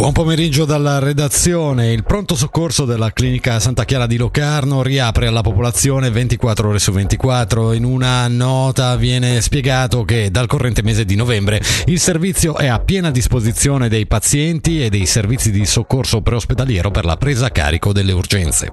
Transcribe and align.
Buon 0.00 0.12
pomeriggio 0.12 0.64
dalla 0.64 0.98
redazione. 0.98 1.92
Il 1.92 2.04
pronto 2.04 2.34
soccorso 2.34 2.86
della 2.86 3.12
clinica 3.12 3.60
Santa 3.60 3.84
Chiara 3.84 4.06
di 4.06 4.16
Locarno 4.16 4.82
riapre 4.82 5.26
alla 5.26 5.42
popolazione 5.42 6.08
24 6.08 6.70
ore 6.70 6.78
su 6.78 6.90
24. 6.90 7.74
In 7.74 7.84
una 7.84 8.26
nota 8.26 8.96
viene 8.96 9.42
spiegato 9.42 10.04
che 10.04 10.30
dal 10.30 10.46
corrente 10.46 10.82
mese 10.82 11.04
di 11.04 11.16
novembre 11.16 11.60
il 11.84 12.00
servizio 12.00 12.56
è 12.56 12.66
a 12.66 12.78
piena 12.78 13.10
disposizione 13.10 13.90
dei 13.90 14.06
pazienti 14.06 14.82
e 14.82 14.88
dei 14.88 15.04
servizi 15.04 15.50
di 15.50 15.66
soccorso 15.66 16.22
preospedaliero 16.22 16.90
per 16.90 17.04
la 17.04 17.18
presa 17.18 17.48
a 17.48 17.50
carico 17.50 17.92
delle 17.92 18.12
urgenze. 18.12 18.72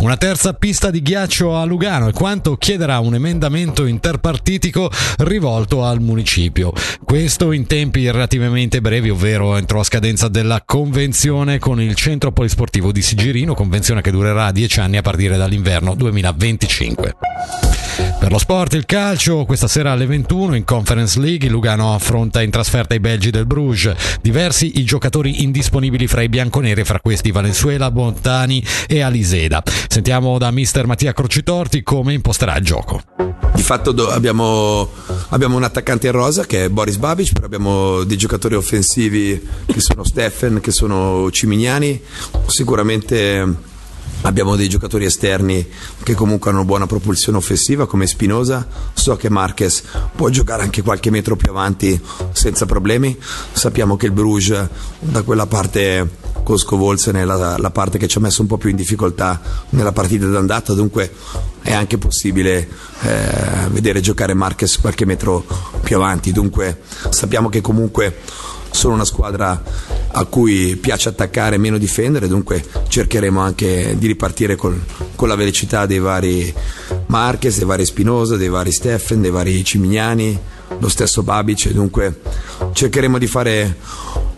Una 0.00 0.16
terza 0.16 0.52
pista 0.52 0.90
di 0.90 1.02
ghiaccio 1.02 1.56
a 1.56 1.64
Lugano 1.64 2.08
e 2.08 2.12
quanto 2.12 2.56
chiederà 2.56 2.98
un 3.00 3.14
emendamento 3.14 3.84
interpartitico 3.86 4.90
rivolto 5.18 5.84
al 5.84 6.00
municipio. 6.00 6.72
Questo 7.04 7.52
in 7.52 7.66
tempi 7.66 8.10
relativamente 8.10 8.80
brevi, 8.80 9.10
ovvero 9.10 9.56
entro 9.56 9.78
la 9.78 9.84
scadenza 9.84 10.28
della 10.28 10.62
convenzione 10.64 11.58
con 11.58 11.80
il 11.80 11.94
centro 11.94 12.32
polisportivo 12.32 12.92
di 12.92 13.02
Sigirino, 13.02 13.54
convenzione 13.54 14.00
che 14.00 14.10
durerà 14.10 14.52
10 14.52 14.80
anni 14.80 14.96
a 14.98 15.02
partire 15.02 15.36
dall'inverno 15.36 15.94
2025. 15.94 17.71
Per 18.18 18.30
lo 18.30 18.38
sport, 18.38 18.74
il 18.74 18.86
calcio, 18.86 19.44
questa 19.44 19.68
sera 19.68 19.92
alle 19.92 20.06
21 20.06 20.54
in 20.54 20.64
Conference 20.64 21.18
League, 21.18 21.46
il 21.46 21.52
Lugano 21.52 21.94
affronta 21.94 22.40
in 22.40 22.50
trasferta 22.50 22.94
i 22.94 23.00
belgi 23.00 23.30
del 23.30 23.46
Bruges. 23.46 24.18
Diversi 24.22 24.78
i 24.78 24.84
giocatori 24.84 25.42
indisponibili 25.42 26.06
fra 26.06 26.22
i 26.22 26.28
bianconeri, 26.28 26.84
fra 26.84 27.00
questi 27.00 27.30
Valenzuela, 27.30 27.90
Bontani 27.90 28.64
e 28.86 29.00
Aliseda. 29.00 29.62
Sentiamo 29.88 30.38
da 30.38 30.50
mister 30.50 30.86
Mattia 30.86 31.12
Crocitorti 31.12 31.82
come 31.82 32.14
imposterà 32.14 32.56
il 32.56 32.64
gioco. 32.64 33.02
Di 33.54 33.62
fatto 33.62 33.90
abbiamo, 34.08 34.88
abbiamo, 35.28 35.56
un 35.56 35.64
attaccante 35.64 36.06
in 36.06 36.12
rosa 36.12 36.46
che 36.46 36.64
è 36.64 36.68
Boris 36.70 36.96
Babic, 36.96 37.32
però 37.32 37.46
abbiamo 37.46 38.02
dei 38.04 38.16
giocatori 38.16 38.54
offensivi 38.54 39.40
che 39.66 39.80
sono 39.80 40.04
Steffen, 40.04 40.60
che 40.60 40.70
sono 40.70 41.30
Cimignani, 41.30 42.00
sicuramente 42.46 43.70
Abbiamo 44.22 44.54
dei 44.54 44.68
giocatori 44.68 45.04
esterni 45.04 45.66
che 46.02 46.14
comunque 46.14 46.50
hanno 46.50 46.64
buona 46.64 46.86
propulsione 46.86 47.38
offensiva 47.38 47.86
come 47.86 48.06
Spinosa. 48.06 48.66
So 48.92 49.16
che 49.16 49.28
Marquez 49.28 49.82
può 50.14 50.28
giocare 50.28 50.62
anche 50.62 50.82
qualche 50.82 51.10
metro 51.10 51.34
più 51.34 51.50
avanti 51.50 52.00
senza 52.32 52.66
problemi. 52.66 53.18
Sappiamo 53.52 53.96
che 53.96 54.06
il 54.06 54.12
Bruges 54.12 54.68
da 55.00 55.22
quella 55.22 55.46
parte 55.46 56.20
con 56.42 56.58
Scovolsen 56.58 57.16
è 57.16 57.24
la, 57.24 57.56
la, 57.56 57.70
parte 57.70 57.98
che 57.98 58.08
ci 58.08 58.18
ha 58.18 58.20
messo 58.20 58.42
un 58.42 58.48
po' 58.48 58.58
più 58.58 58.70
in 58.70 58.76
difficoltà 58.76 59.40
nella 59.70 59.92
partita 59.92 60.26
d'andata, 60.26 60.72
dunque 60.72 61.12
è 61.62 61.72
anche 61.72 61.98
possibile 61.98 62.68
eh, 63.02 63.68
vedere 63.70 64.00
giocare 64.00 64.34
Marquez 64.34 64.80
qualche 64.80 65.04
metro 65.04 65.44
più 65.82 65.96
avanti. 65.96 66.32
Dunque 66.32 66.80
sappiamo 67.10 67.48
che 67.48 67.60
comunque 67.60 68.18
sono 68.70 68.94
una 68.94 69.04
squadra 69.04 69.62
a 70.12 70.24
cui 70.24 70.76
piace 70.76 71.08
attaccare 71.08 71.56
meno 71.58 71.78
difendere, 71.78 72.28
dunque 72.28 72.64
cercheremo 72.88 73.40
anche 73.40 73.96
di 73.98 74.06
ripartire 74.06 74.56
col, 74.56 74.78
con 75.14 75.28
la 75.28 75.34
velocità 75.34 75.86
dei 75.86 75.98
vari 75.98 76.52
Marquez, 77.06 77.56
dei 77.56 77.66
vari 77.66 77.84
Spinosa, 77.84 78.36
dei 78.36 78.48
vari 78.48 78.72
Steffen, 78.72 79.20
dei 79.20 79.30
vari 79.30 79.64
Cimignani, 79.64 80.38
lo 80.78 80.88
stesso 80.88 81.22
Babic, 81.22 81.70
dunque 81.70 82.20
cercheremo 82.72 83.18
di 83.18 83.26
fare 83.26 83.76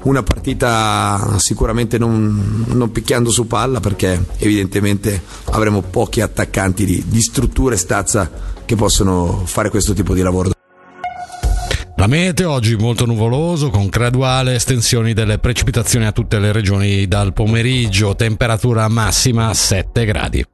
una 0.02 0.22
partita 0.22 1.36
sicuramente 1.38 1.98
non, 1.98 2.64
non, 2.68 2.92
picchiando 2.92 3.30
su 3.30 3.46
palla 3.46 3.80
perché 3.80 4.22
evidentemente 4.36 5.22
avremo 5.46 5.80
pochi 5.80 6.20
attaccanti 6.20 6.84
di, 6.84 7.04
di 7.06 7.22
struttura 7.22 7.74
e 7.74 7.78
stazza 7.78 8.30
che 8.64 8.76
possono 8.76 9.42
fare 9.46 9.70
questo 9.70 9.92
tipo 9.92 10.14
di 10.14 10.20
lavoro. 10.20 10.53
La 12.04 12.10
meteo 12.10 12.50
oggi 12.50 12.76
molto 12.76 13.06
nuvoloso 13.06 13.70
con 13.70 13.88
graduale 13.88 14.56
estensioni 14.56 15.14
delle 15.14 15.38
precipitazioni 15.38 16.04
a 16.04 16.12
tutte 16.12 16.38
le 16.38 16.52
regioni 16.52 17.08
dal 17.08 17.32
pomeriggio, 17.32 18.14
temperatura 18.14 18.86
massima 18.88 19.54
7 19.54 20.04
gradi. 20.04 20.44